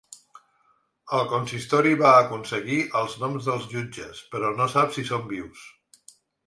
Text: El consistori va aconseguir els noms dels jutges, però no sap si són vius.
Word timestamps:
El 1.17 1.27
consistori 1.33 1.91
va 2.01 2.15
aconseguir 2.23 2.81
els 3.03 3.19
noms 3.25 3.51
dels 3.51 3.71
jutges, 3.77 4.27
però 4.35 4.53
no 4.61 4.71
sap 4.77 4.99
si 4.99 5.11
són 5.13 5.33
vius. 5.37 5.73